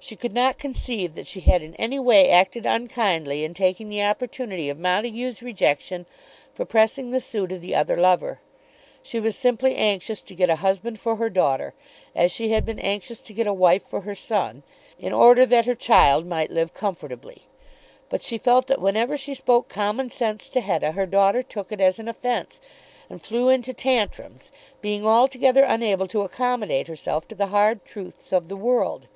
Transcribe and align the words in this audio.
She 0.00 0.16
could 0.16 0.34
not 0.34 0.58
conceive 0.58 1.14
that 1.14 1.28
she 1.28 1.40
had 1.40 1.62
in 1.62 1.74
any 1.76 1.98
way 1.98 2.28
acted 2.28 2.66
unkindly 2.66 3.44
in 3.44 3.54
taking 3.54 3.88
the 3.88 4.02
opportunity 4.02 4.68
of 4.68 4.78
Montague's 4.78 5.42
rejection 5.42 6.06
for 6.52 6.64
pressing 6.64 7.10
the 7.10 7.20
suit 7.20 7.50
of 7.52 7.60
the 7.60 7.74
other 7.74 7.96
lover. 7.96 8.40
She 9.02 9.18
was 9.20 9.36
simply 9.36 9.76
anxious 9.76 10.20
to 10.22 10.34
get 10.34 10.50
a 10.50 10.56
husband 10.56 10.98
for 11.00 11.16
her 11.16 11.30
daughter, 11.30 11.72
as 12.16 12.30
she 12.32 12.50
had 12.50 12.64
been 12.64 12.80
anxious 12.80 13.20
to 13.22 13.32
get 13.32 13.46
a 13.46 13.54
wife 13.54 13.84
for 13.84 14.02
her 14.02 14.14
son, 14.14 14.64
in 14.98 15.12
order 15.12 15.46
that 15.46 15.66
her 15.66 15.74
child 15.74 16.26
might 16.26 16.50
live 16.50 16.74
comfortably. 16.74 17.44
But 18.10 18.22
she 18.22 18.38
felt 18.38 18.66
that 18.66 18.80
whenever 18.80 19.16
she 19.16 19.34
spoke 19.34 19.68
common 19.68 20.10
sense 20.10 20.48
to 20.50 20.60
Hetta, 20.60 20.92
her 20.92 21.06
daughter 21.06 21.42
took 21.42 21.72
it 21.72 21.80
as 21.80 21.98
an 21.98 22.08
offence, 22.08 22.60
and 23.08 23.22
flew 23.22 23.48
into 23.48 23.72
tantrums, 23.72 24.50
being 24.80 25.06
altogether 25.06 25.62
unable 25.62 26.08
to 26.08 26.22
accommodate 26.22 26.88
herself 26.88 27.26
to 27.28 27.34
the 27.34 27.46
hard 27.48 27.84
truths 27.84 28.32
of 28.32 28.48
the 28.48 28.56
world. 28.56 29.06